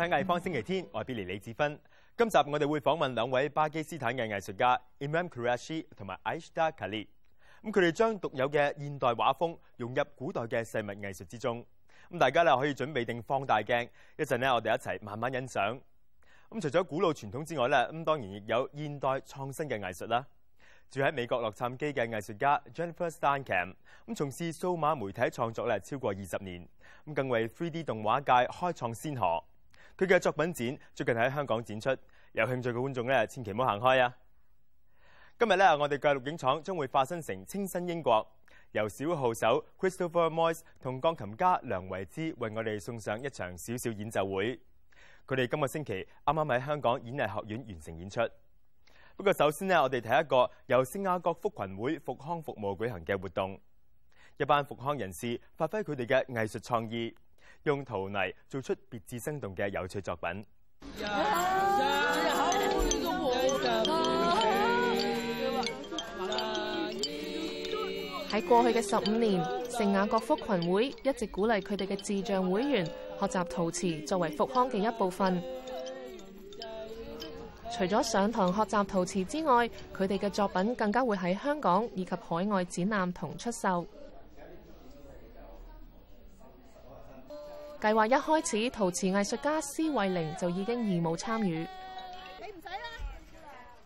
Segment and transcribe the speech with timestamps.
[0.00, 1.78] 睇藝方星期天，我係 Billy 李志芬。
[2.16, 7.06] 今集我哋會訪問兩位巴基斯坦嘅藝術家 Imam Qureshi 同埋 Aishda Khalid。
[7.62, 11.62] 咁佢哋將獨有嘅現代畫風融入古代嘅細物藝術之中。
[12.10, 15.78] 咁大家咧可以準備定放大鏡，一陣咧我哋一齊慢慢欣賞。
[16.48, 20.26] 咁除咗古老傳統之外咧，咁當然亦有現代創新嘅藝術啦。
[20.90, 23.74] 住喺美國洛杉磯嘅藝術家 Jennifer Steinkam，
[24.06, 26.66] 咁從事數碼媒體創作咧超過二十年，
[27.04, 29.44] 咁更為 3D 動畫界開創先河。
[30.00, 31.90] 佢嘅作品展最近喺香港展出，
[32.32, 34.16] 有興趣嘅觀眾咧千祈唔好行開啊！
[35.38, 38.26] 今日咧我哋嘅錄影廠將會化身成清新英國，
[38.72, 44.58] 由小號手 Christopher Moyes 同鋼琴家梁維之為我哋送上一場小小演奏會。
[45.26, 48.20] 佢哋今個星期啱啱喺香港演藝學院完成演出。
[49.16, 53.60] 不過首先呢，我哋睇一個由聖雅各福群會復康服務舉行嘅活動。
[54.38, 57.14] 一班復康人士發揮佢哋嘅藝術創意，
[57.64, 60.44] 用陶泥做出別致生動嘅有趣作品。
[68.30, 72.86] 喺過去嘅十五年，聖雅各福群會一直鼓勵佢哋嘅智障會員
[73.18, 75.42] 學習陶瓷作為復康嘅一部分。
[77.76, 83.84] 除咗上堂學習陶瓷之外，佢哋嘅作品更加會喺香港以及海外展覽同出售。
[87.80, 91.66] 計劃一開始，陶瓷藝術家施慧玲就已經義務參與。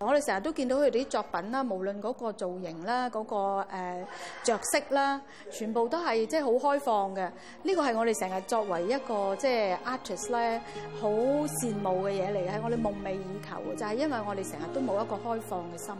[0.01, 3.37] 我哋成日都見到佢哋啲作品啦，無論嗰個造型啦、嗰、個
[3.73, 4.05] 誒
[4.43, 5.21] 著色啦，
[5.51, 7.31] 全部都係即係好開放嘅。
[7.63, 10.61] 呢個係我哋成日作為一個即係 artist 咧，
[11.01, 15.95] 好羨慕嘅嘢嚟嘅，係我哋夢寐以求嘅，就係因為我哋成日都冇一個開放嘅心。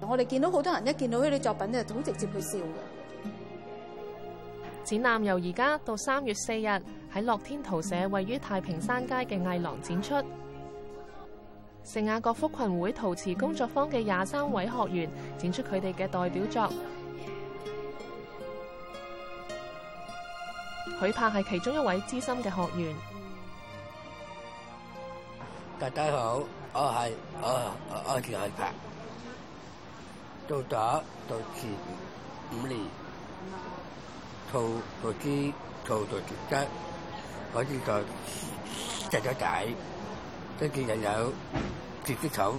[0.00, 2.72] 我哋見到好多人一見到佢啲作品咧，就好直接去笑嘅。
[4.84, 6.66] 展覽由而家到三月四日
[7.14, 10.14] 喺乐天陶社位于太平山街嘅艺廊展出。
[11.84, 16.72] 聖雅各福群会陶瓷工作坊嘅廿三位学员展出佢哋嘅代表作。
[21.00, 22.94] 许柏系其中一位资深嘅学员。
[25.78, 26.40] 大家好，
[26.72, 27.74] 我系我
[28.06, 28.64] 我叫许柏，
[30.46, 31.66] 做咗陶瓷
[32.52, 32.80] 五年，
[34.52, 34.60] 陶
[35.02, 35.52] 陶瓷
[35.84, 36.66] 陶陶瓷質，
[37.52, 38.00] 我呢個
[39.10, 39.66] 石咗仔。
[40.60, 41.32] 跟住又有
[42.04, 42.54] 自己草。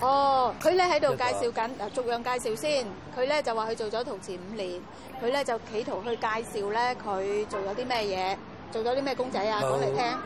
[0.00, 2.84] 哦，佢咧喺度介紹緊，嗱逐樣介紹先。
[3.16, 4.80] 佢咧就話佢做咗陶瓷五年，
[5.22, 8.36] 佢咧就企圖去介紹咧佢做咗啲咩嘢，
[8.72, 10.18] 做咗啲咩公仔啊，講嚟聽。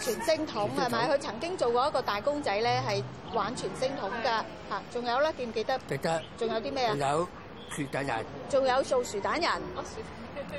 [0.00, 1.08] 傳聲筒係咪？
[1.10, 3.02] 佢曾經做過一個大公仔咧，係
[3.34, 4.42] 玩傳聲筒㗎。
[4.70, 5.78] 嚇，仲有咧，記唔記得？
[5.88, 6.22] 記得。
[6.38, 6.94] 仲有啲咩啊？
[6.96, 7.28] 有
[7.70, 8.24] 薯蛋人。
[8.48, 9.50] 仲有做薯蛋人。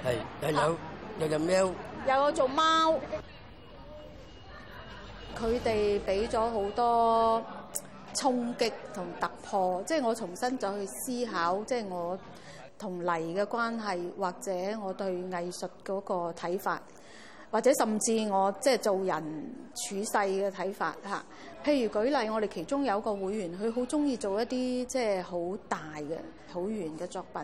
[0.05, 0.77] 係，又有
[1.21, 1.71] 又有喵。
[2.07, 2.93] 又有做貓。
[5.39, 7.41] 佢哋俾咗好多
[8.15, 12.17] 衝擊同突破，即係我重新再去思考，即係我
[12.77, 14.51] 同泥嘅關係，或者
[14.83, 16.81] 我對藝術嗰個睇法，
[17.51, 19.23] 或者甚至我即係做人
[19.73, 21.23] 處世嘅睇法嚇。
[21.63, 25.37] 譬如舉例，我哋其中有一個會員，佢好中意做一啲即係好
[25.69, 26.17] 大嘅
[26.51, 27.41] 好圓嘅作品。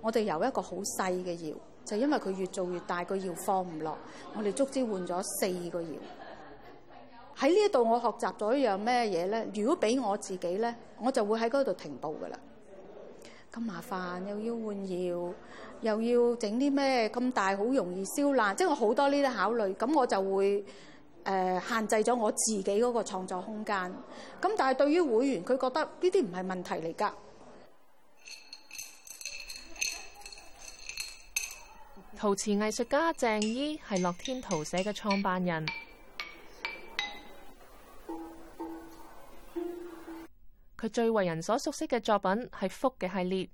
[0.00, 1.54] 我哋由一個好細嘅窯，
[1.88, 3.96] 就因為佢越做越大，個窯放唔落，
[4.36, 5.86] 我哋足之換咗四個窯。
[7.38, 9.48] 喺呢一度，我學習咗一樣咩嘢咧？
[9.54, 12.38] 如果俾我自己咧，我就會喺嗰度停步噶啦。
[13.50, 15.32] 咁麻煩，又要換窯，
[15.80, 19.74] 又要整啲咩咁大，好容易燒爛，即係我好多呢啲考慮。
[19.76, 20.64] 咁我就會
[21.24, 23.76] 誒、限制咗我自己嗰個創作空間。
[24.42, 27.10] 咁但係對於會員，佢覺得呢啲唔係問題嚟㗎。
[32.20, 35.64] 陶瓷艺术家郑伊係樂天陶社嘅创办人。
[40.76, 43.48] 佢最为人所熟悉嘅作品係福嘅系列，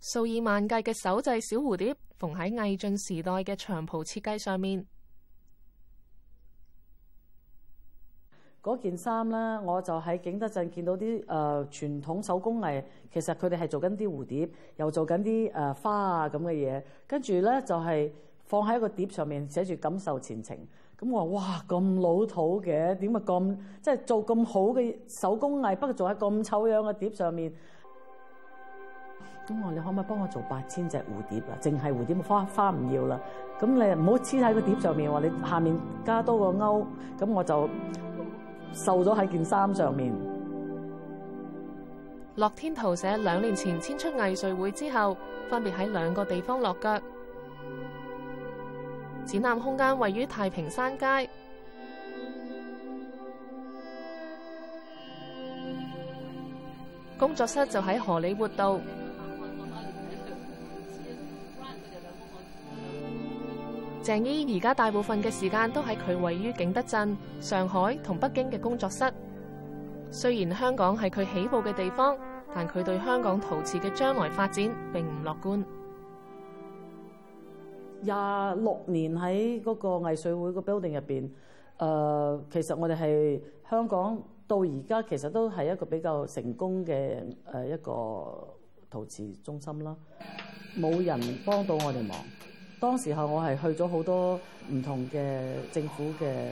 [0.00, 4.86] 数以万计嘅手制小蝴蝶缝喺魏晋时代嘅长袍设计上面。
[8.66, 12.82] 嗰件衫咧，我就喺景德鎮見到啲誒、呃、傳統手工藝，
[13.12, 18.10] 其實佢哋係做緊啲蝴蝶，又做緊啲誒花啊咁嘅嘢，跟住咧就係、
[18.44, 20.56] 放喺一個碟上面，寫住感受前程。
[20.98, 27.52] 咁我話哇咁老土嘅，點解咁即係做咁好嘅手工藝，不過做喺咁醜樣嘅碟上面。
[29.46, 31.54] 咁我你可唔可以幫我做八千隻蝴蝶啊？
[31.60, 33.20] 淨係蝴蝶花花唔要啦。
[33.60, 36.86] 咁你唔好黐喺個碟上面喎，你下面加多個勾，
[37.20, 37.68] 咁我就
[38.75, 40.13] 繡咗喺件衫上面。
[42.37, 45.17] 樂天陶社兩年前遷出藝穗會之後，
[45.49, 46.99] 分別喺兩個地方落腳。
[49.25, 51.29] 展覽空間位於太平山街。
[57.17, 58.79] 工作室就喺荷里活道。
[64.06, 69.02] 鄭姨而家大部分嘅時間都喺佢位於景德鎮、上海同北京嘅工作室。
[70.12, 72.16] 雖然香港係佢起步嘅地方，
[72.54, 75.64] 但佢對香港陶瓷嘅將來發展並唔樂觀。
[78.02, 81.28] 廿六年喺嗰個藝穗會個 building 入边，
[81.78, 88.54] 诶、其實我哋係香港到而家其實都係一個比較成功嘅诶一個
[88.88, 89.96] 陶瓷中心啦。
[90.78, 92.16] 冇人幫到我哋忙。
[92.78, 94.38] 當時候我係去咗好多
[94.70, 96.50] 唔同嘅政府嘅，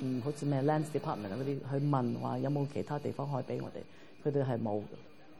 [0.00, 3.82] 嗯，好似咩 Land Department 嗰啲，去問話有冇其他地方可以俾我哋，
[4.28, 4.80] 佢哋係冇。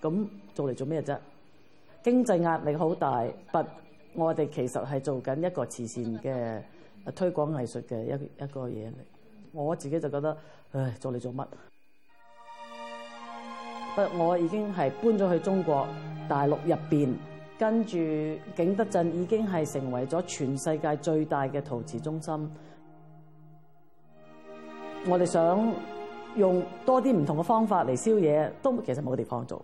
[0.03, 1.17] 咁做嚟做咩啫？
[2.03, 3.65] 經濟壓力好大，不，
[4.15, 6.63] 我哋其實係做緊一個慈善嘅
[7.15, 8.13] 推廣藝術嘅一
[8.43, 8.95] 一個嘢嚟。
[9.53, 10.37] 我自己就覺得，
[10.73, 11.47] 唉，做嚟做乜？
[13.97, 15.89] 不，我已經係搬咗去中國
[16.29, 17.15] 大陸入邊。
[17.61, 17.99] 跟住
[18.57, 22.51] 景德鎮已經係成為咗全世界最大嘅陶瓷中心。
[25.07, 25.71] 我哋想
[26.37, 29.63] 用多啲唔同嘅方法嚟燒嘢，都其實冇地方做。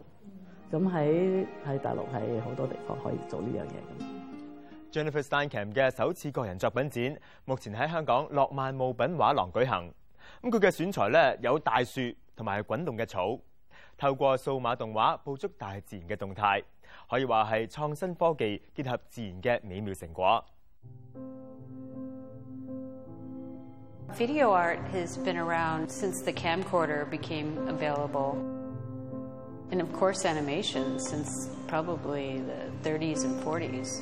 [0.70, 4.92] 咁喺喺大陸係好多地方可以做呢樣嘢。
[4.92, 7.16] Jennifer Steinkamp 嘅首次個人作品展，
[7.46, 9.90] 目前喺香港諾曼物品畫廊舉行。
[10.42, 12.02] 咁佢嘅選材咧有大樹
[12.36, 13.40] 同埋滾動嘅草，
[13.96, 16.62] 透過數碼動畫捕捉大自然嘅動態。
[17.09, 20.43] 可以话系创新科技结合自然嘅美妙成果。
[24.17, 28.35] Video art has been around since the camcorder became available,
[29.71, 34.01] and of course animation since probably the 30s and 40s.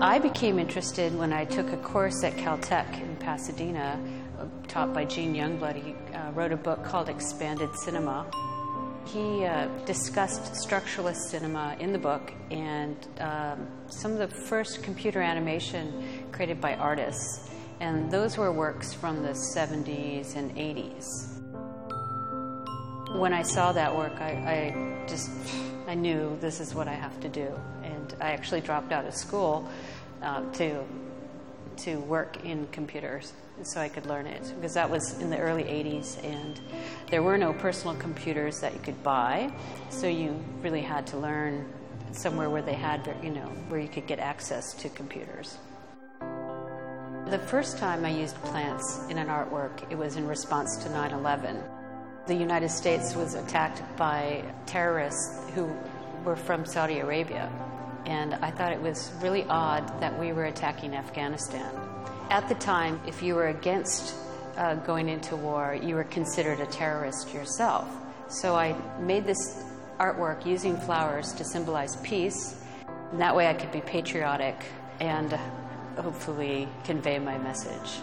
[0.00, 3.98] I became interested when I took a course at Caltech in Pasadena,
[4.68, 5.74] taught by Gene Youngblood.
[5.74, 8.24] He uh, wrote a book called Expanded Cinema.
[9.05, 15.21] He uh, discussed structuralist cinema in the book and um, some of the first computer
[15.21, 17.49] animation created by artists.
[17.79, 21.05] And those were works from the 70s and 80s.
[23.17, 25.29] When I saw that work, I, I just
[25.87, 27.51] I knew this is what I have to do.
[27.83, 29.69] And I actually dropped out of school
[30.21, 30.83] uh, to,
[31.77, 35.63] to work in computers so I could learn it because that was in the early
[35.63, 36.59] 80s and
[37.09, 39.53] there were no personal computers that you could buy
[39.89, 41.71] so you really had to learn
[42.11, 45.57] somewhere where they had you know where you could get access to computers.
[47.29, 51.61] The first time I used plants in an artwork it was in response to 9/11
[52.25, 55.71] the United States was attacked by terrorists who
[56.25, 57.51] were from Saudi Arabia
[58.05, 61.92] and I thought it was really odd that we were attacking Afghanistan
[62.33, 64.15] at the time, if you were against
[64.57, 67.87] uh, going into war, you were considered a terrorist yourself.
[68.27, 69.63] So I made this
[69.99, 72.59] artwork using flowers to symbolize peace.
[73.11, 74.55] And that way I could be patriotic
[74.99, 75.37] and
[75.95, 77.99] hopefully convey my message.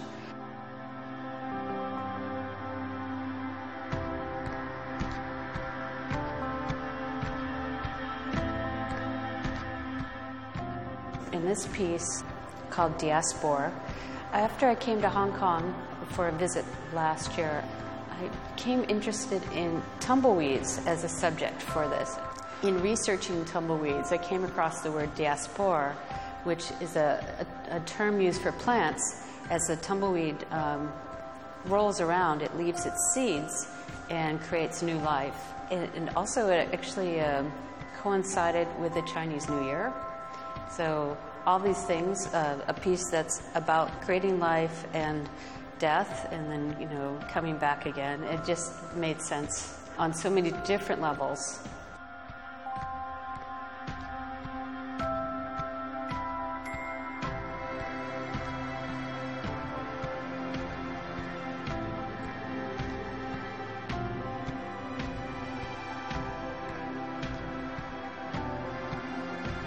[11.33, 12.23] In this piece
[12.71, 13.73] called Diaspora,
[14.33, 15.75] after I came to Hong Kong
[16.11, 17.65] for a visit last year,
[18.11, 22.17] I became interested in tumbleweeds as a subject for this.
[22.63, 25.97] In researching tumbleweeds, I came across the word diaspora,
[26.45, 27.25] which is a,
[27.71, 29.25] a, a term used for plants.
[29.49, 30.93] As the tumbleweed um,
[31.65, 33.67] rolls around, it leaves its seeds
[34.11, 35.53] and creates new life.
[35.71, 37.45] And, and also, it actually uh,
[37.99, 39.93] coincided with the Chinese New Year.
[40.71, 41.17] So
[41.47, 45.29] all these things, uh, a piece that's about creating life and
[45.79, 48.23] death and then, you know, coming back again.
[48.25, 51.61] It just made sense on so many different levels.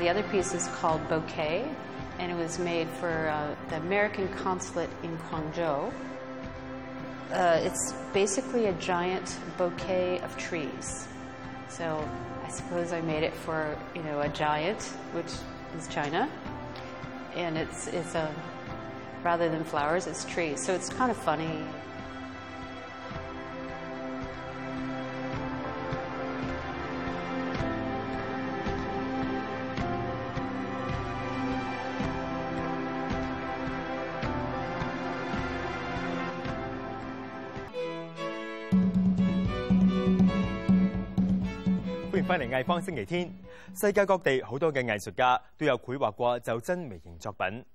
[0.03, 1.65] The other piece is called Bouquet,
[2.19, 5.93] and it was made for uh, the American consulate in Guangzhou.
[7.31, 11.07] Uh, it's basically a giant bouquet of trees.
[11.69, 12.05] So
[12.43, 14.83] I suppose I made it for you know a giant,
[15.13, 15.31] which
[15.77, 16.29] is China,
[17.33, 18.29] and it's it's a
[19.23, 20.61] rather than flowers, it's trees.
[20.61, 21.63] So it's kind of funny.
[42.63, 43.33] 方星期天。
[43.75, 47.65] 世界各地好多嘅艺术家都有绘画过袖珍微型作品。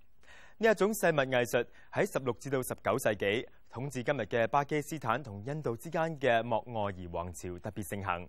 [0.60, 8.22] 呢一种细物艺术喺十六至到十九世纪统治今日嘅巴基斯坦同印度之间嘅莫臥兒王朝特别盛行。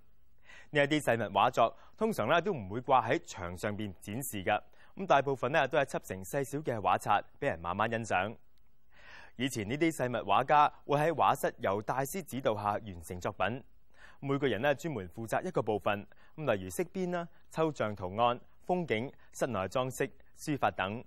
[0.71, 4.61] 呢一啲细物画作通常咧都唔会挂喺墙上边展示噶，
[4.95, 8.35] 咁大部分咧都系辑成细小嘅画册，俾人慢慢欣赏。
[9.35, 13.63] 以前呢啲细物画家会喺画室由大师指导下完成作品。
[14.19, 16.05] 每个人咧专门负责一个部分，
[16.39, 21.03] 咁例如飾邊啦、抽象圖案、風景、室內裝飾、書法等。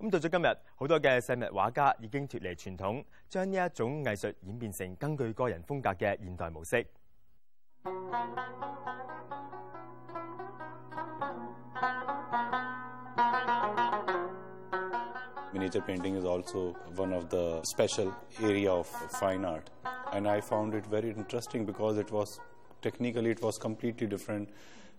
[0.00, 6.84] 咁到咗今日，好多嘅細物畫家已經脫離傳統，將呢一種藝術演變成更具個人風格嘅現代模式。
[15.54, 19.62] Miniature painting is also one of the special area of fine art,
[20.12, 22.38] and I found it very interesting because it was
[22.81, 24.49] technically it was completely different.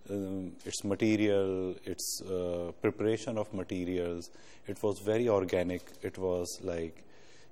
[0.09, 4.29] Um, its material, its uh, preparation of materials,
[4.67, 5.81] it was very organic.
[6.01, 7.05] It was like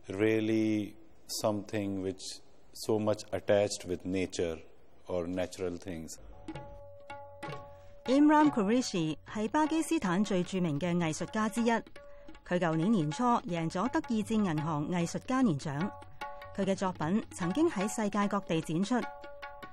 [0.10, 0.94] really
[1.28, 2.22] something which
[2.74, 4.58] so much attached with nature
[5.08, 6.18] or natural things.
[8.06, 11.72] Imran Qureshi 系巴基斯坦最着名嘅艺术家之一。
[11.72, 15.80] 佢旧年年初赢咗德意志银行艺术家年奖。
[16.56, 19.08] 佢嘅作品曾经喺世界各地展出。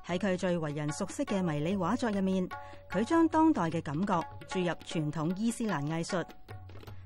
[0.05, 2.47] 喺佢最为人熟悉嘅迷你画作入面，
[2.89, 6.23] 佢将当代嘅感觉注入传统伊斯兰艺术。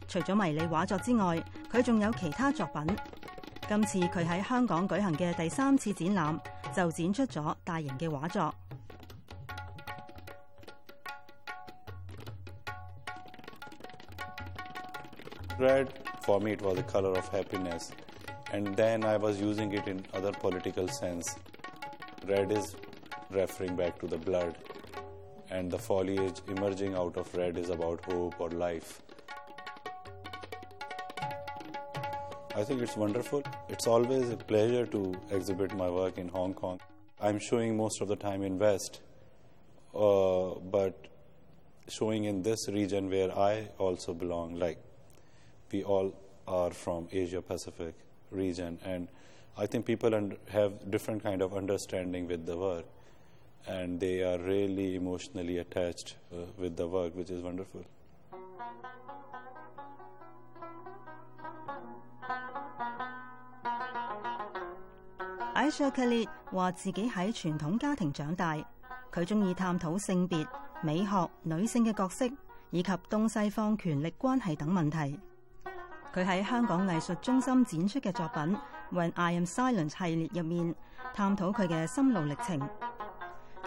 [0.07, 2.97] 除咗迷你画作之外，佢仲有其他作品。
[3.67, 6.39] 今次佢喺香港举行嘅第三次展览
[6.73, 8.53] 就展出咗大型嘅画作。
[15.59, 15.87] Red,
[16.23, 17.89] for me, it was the color of happiness,
[18.53, 21.35] and then I was using it in other political sense.
[22.27, 22.75] Red is
[23.29, 24.55] referring back to the blood,
[25.49, 29.01] and the foliage emerging out of red is about hope or life.
[32.55, 33.43] I think it's wonderful.
[33.69, 36.79] It's always a pleasure to exhibit my work in Hong Kong.
[37.21, 39.01] I'm showing most of the time in West,
[39.93, 41.07] uh, but
[41.87, 44.79] showing in this region where I also belong, like
[45.71, 46.13] we all
[46.47, 47.93] are from Asia Pacific
[48.31, 49.07] region, and
[49.57, 52.85] I think people have different kind of understanding with the work,
[53.65, 57.81] and they are really emotionally attached uh, with the work, which is wonderful.
[65.53, 68.63] I Shakali 话自己喺傳統家庭長大，
[69.11, 70.47] 佢中意探討性別、
[70.81, 72.25] 美學、女性嘅角色
[72.69, 75.19] 以及東西方權力關係等問題。
[76.13, 78.55] 佢喺香港藝術中心展出嘅作品
[78.91, 80.75] 《When I Am Silent》系列入面，
[81.13, 82.69] 探討佢嘅心路歷程。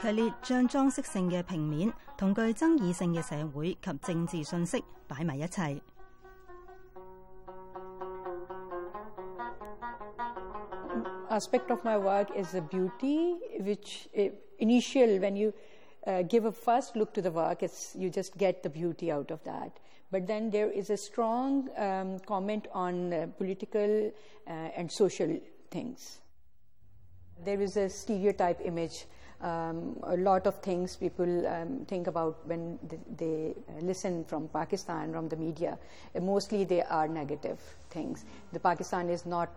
[0.01, 5.79] Khalid 将装饰性嘅平面同具争议性嘅社会及政治信息摆埋一齐。
[11.35, 14.29] aspect of my work is the beauty, which eh,
[14.59, 15.53] initial when you
[16.07, 19.31] uh, give a first look to the work, it's you just get the beauty out
[19.31, 19.71] of that.
[20.11, 24.11] But then there is a strong um, comment on uh, political
[24.47, 25.39] uh, and social
[25.71, 26.19] things.
[27.43, 29.05] There is a stereotype image.
[29.42, 32.78] um, a lot of things people um, think about when
[33.16, 35.78] they, uh, listen from Pakistan, from the media.
[36.14, 38.26] Uh, mostly they are negative things.
[38.52, 39.48] The Pakistan is not,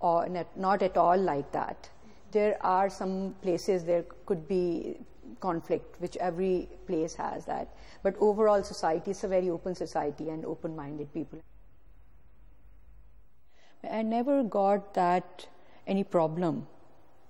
[0.00, 1.90] or not, not at all like that.
[2.30, 4.96] There are some places there could be
[5.40, 7.74] conflict, which every place has that.
[8.04, 11.40] But overall, society is a very open society and open minded people.
[13.90, 15.46] I never got that
[15.86, 16.66] any problem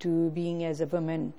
[0.01, 1.33] to being as a woman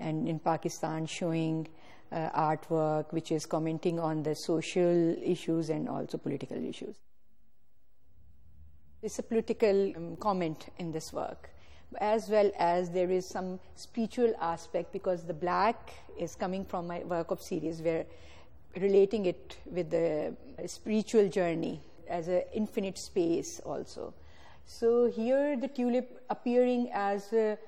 [0.00, 1.68] and in Pakistan showing
[2.12, 6.96] uh, artwork which is commenting on the social issues and also political issues.
[9.02, 11.50] It's a political um, comment in this work,
[12.00, 17.00] as well as there is some spiritual aspect because the black is coming from my
[17.04, 18.04] work of series where
[18.76, 20.34] relating it with the
[20.66, 24.12] spiritual journey as an infinite space also.
[24.66, 27.58] So here the tulip appearing as a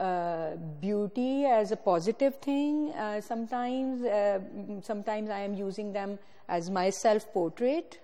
[0.00, 2.92] uh, beauty as a positive thing.
[2.92, 4.40] Uh, sometimes, uh,
[4.82, 7.98] sometimes I am using them as my self-portrait.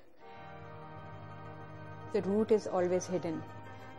[2.13, 3.43] The root is always hidden,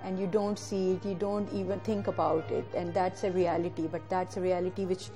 [0.04, 1.06] and you don't see it.
[1.06, 3.88] You don't even think about it, and that's a reality.
[3.88, 5.10] But that's a reality which,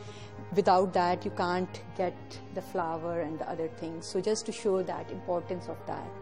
[0.56, 4.06] without that, you can't get the flower and the other things.
[4.06, 6.21] So just to show that importance of that.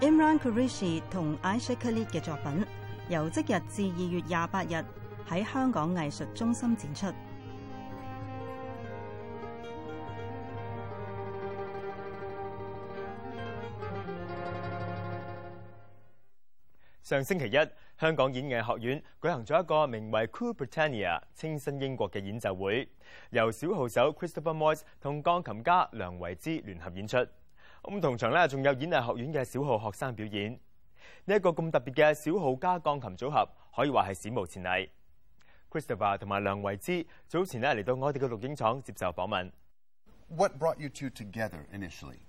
[0.00, 2.66] Imran Qureshi 同 Ishakalid 嘅作品
[3.08, 4.84] 由即日至二月廿八日
[5.28, 7.06] 喺香港艺术中心展出。
[17.02, 22.88] 上星期一，香港演艺学院举行咗一个名为 Cool Britannia 清新英国嘅演奏会，
[23.30, 27.18] 由小号手 Christopher Moyes 同钢琴家梁维之联合演出。
[27.84, 30.58] 咁同場咧仲有演藝學院嘅小號學生表演。
[31.26, 34.90] 呢一個咁特別嘅小號加鋼琴組合，可以話係史無前例。
[35.70, 39.50] Christopher 同埋梁維之早前咧嚟到我哋嘅錄影廠接受訪問。
[40.28, 42.20] What brought you two together initially?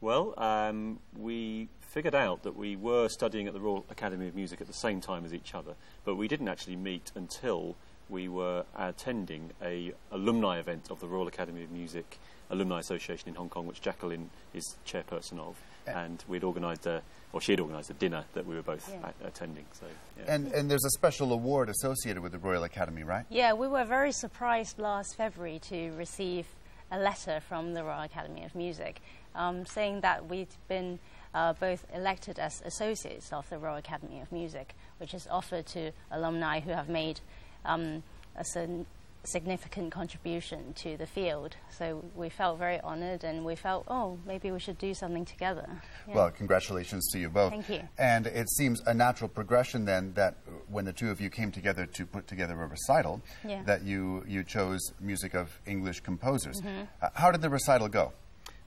[0.00, 4.60] Well, um, we figured out that we were studying at the Royal Academy of Music
[4.60, 7.74] at the same time as each other, but we didn't actually meet until
[8.08, 12.18] we were attending a alumni event of the Royal Academy of Music
[12.50, 17.40] Alumni Association in Hong Kong, which Jacqueline is chairperson of, and we'd organised a, or
[17.40, 19.10] she'd organised a dinner that we were both Yeah.
[19.22, 19.66] a- attending.
[19.72, 19.86] So,
[20.18, 20.34] yeah.
[20.34, 23.26] And, and there's a special award associated with the Royal Academy, right?
[23.28, 26.46] Yeah, we were very surprised last February to receive
[26.90, 29.02] a letter from the Royal Academy of Music
[29.34, 30.98] um, saying that we'd been
[31.34, 35.92] uh, both elected as associates of the Royal Academy of Music, which is offered to
[36.10, 37.20] alumni who have made
[37.68, 38.02] um,
[38.36, 38.86] a sin-
[39.24, 41.54] significant contribution to the field.
[41.76, 45.68] So we felt very honoured and we felt, oh, maybe we should do something together.
[46.08, 46.14] Yeah.
[46.14, 47.50] Well, congratulations to you both.
[47.52, 47.82] Thank you.
[47.98, 50.36] And it seems a natural progression then that
[50.70, 53.62] when the two of you came together to put together a recital, Yeah.
[53.64, 56.60] that you, you chose music of English composers.
[56.62, 56.88] Mhm.
[57.02, 58.12] Uh, how did the recital go?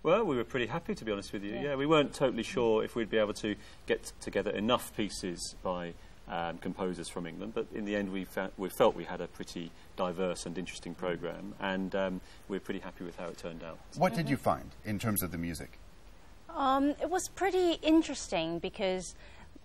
[0.03, 1.53] Well, we were pretty happy, to be honest with you.
[1.53, 1.61] Yeah.
[1.61, 3.55] Yeah, we weren't totally sure if we'd be able to
[3.87, 5.93] get together enough pieces by
[6.31, 9.27] um, composers from England, but in the end, we, fa- we felt we had a
[9.27, 13.77] pretty diverse and interesting program, and um, we're pretty happy with how it turned out.
[13.97, 15.77] What did you find in terms of the music?
[16.49, 19.13] Um, it was pretty interesting because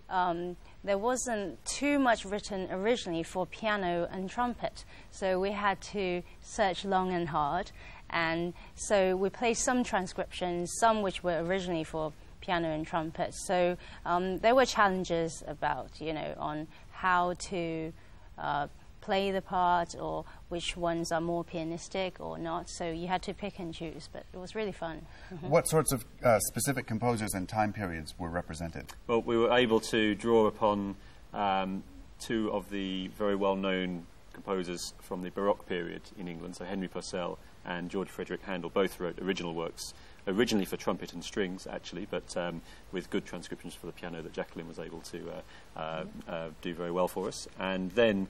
[0.09, 6.21] um, there wasn't too much written originally for piano and trumpet, so we had to
[6.41, 7.71] search long and hard.
[8.09, 13.33] And so we played some transcriptions, some which were originally for piano and trumpet.
[13.33, 17.93] So um, there were challenges about, you know, on how to
[18.37, 18.67] uh,
[19.01, 22.69] play the part or which ones are more pianistic or not.
[22.69, 25.05] So you had to pick and choose, but it was really fun.
[25.33, 25.49] Mhm.
[25.49, 28.85] What sorts of uh, specific composers and time periods were represented?
[29.07, 30.95] Well, we were able to draw upon
[31.33, 31.83] um,
[32.19, 36.87] two of the very well known composers from the Baroque period in England, so Henry
[36.87, 39.93] Purcell and George Frederick Handel both wrote original works,
[40.27, 42.61] originally for trumpet and strings, actually, but um,
[42.91, 46.73] with good transcriptions for the piano that Jacqueline was able to uh, uh, uh, do
[46.73, 47.47] very well for us.
[47.59, 48.27] And then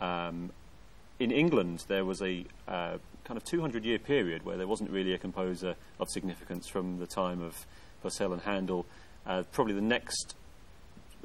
[0.00, 0.50] um,
[1.18, 5.12] in England, there was a uh, kind of 200 year period where there wasn't really
[5.12, 7.66] a composer of significance from the time of
[8.02, 8.86] Purcell and Handel.
[9.26, 10.34] Uh, probably the next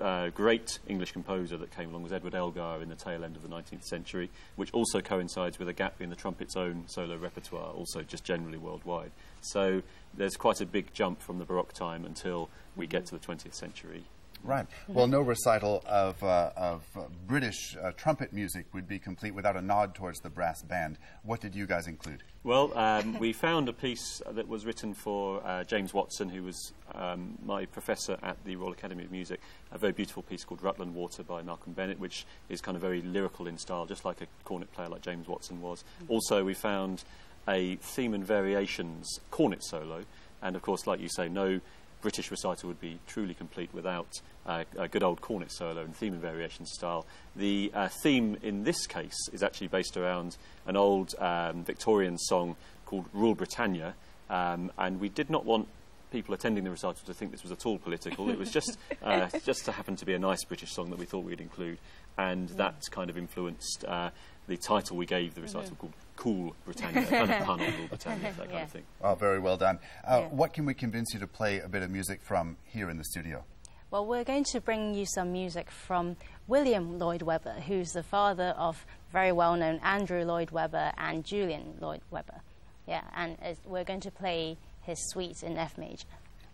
[0.01, 3.41] uh, great English composer that came along was Edward Elgar in the tail end of
[3.41, 7.71] the 19th century, which also coincides with a gap in the trumpet's own solo repertoire,
[7.73, 9.11] also just generally worldwide.
[9.41, 9.81] So
[10.13, 13.53] there's quite a big jump from the Baroque time until we get to the 20th
[13.53, 14.05] century.
[14.43, 14.65] Right.
[14.87, 19.57] Well, no recital of, uh, of uh, British uh, trumpet music would be complete without
[19.57, 20.97] a nod towards the brass band.
[21.23, 22.23] What did you guys include?
[22.43, 26.71] Well, um, we found a piece that was written for uh, James Watson, who was
[26.95, 30.95] um, my professor at the Royal Academy of Music, a very beautiful piece called Rutland
[30.95, 34.27] Water by Malcolm Bennett, which is kind of very lyrical in style, just like a
[34.45, 35.83] cornet player like James Watson was.
[36.07, 37.03] Also, we found
[37.49, 40.05] a theme and variations cornet solo,
[40.41, 41.59] and of course, like you say, no
[42.01, 46.13] British recital would be truly complete without uh, a good old cornet solo in theme
[46.13, 47.05] and variation style.
[47.35, 52.55] The uh, theme in this case is actually based around an old um, Victorian song
[52.85, 53.95] called Rule Britannia,
[54.29, 55.67] um, and we did not want
[56.11, 58.29] people attending the recital to think this was at all political.
[58.29, 61.05] it was just uh, just to happen to be a nice British song that we
[61.05, 61.77] thought we'd include,
[62.17, 64.09] and that kind of influenced uh,
[64.47, 68.37] the title we gave the recital called Cool Britannia, kind of pun on Britannia, that
[68.37, 68.63] kind Yeah.
[68.63, 68.83] of thing.
[69.01, 69.79] Oh, very well done.
[70.05, 70.27] Uh, Yeah.
[70.27, 73.05] What can we convince you to play a bit of music from here in the
[73.05, 73.43] studio?
[73.89, 78.53] Well, we're going to bring you some music from William Lloyd Webber, who's the father
[78.57, 82.41] of very well known Andrew Lloyd Webber and Julian Lloyd Webber.
[82.85, 86.07] Yeah, and we're going to play his suite in F major.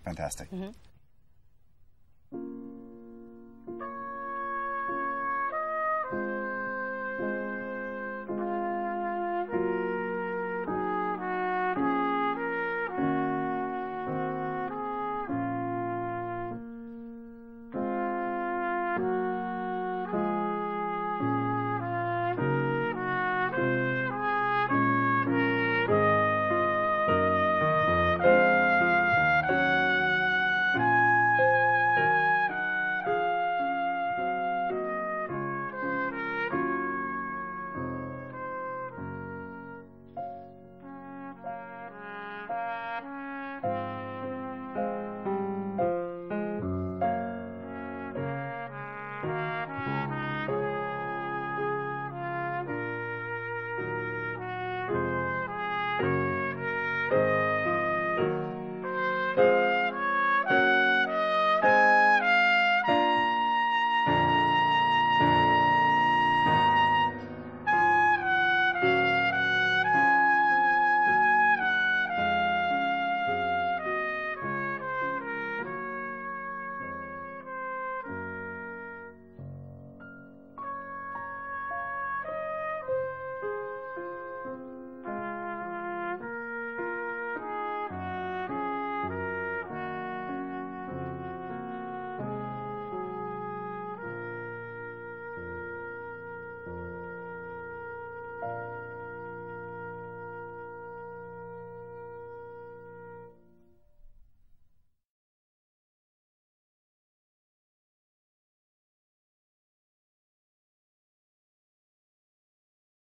[0.05, 0.51] Fantastic.
[0.51, 0.59] Mhm.
[0.59, 0.75] Thank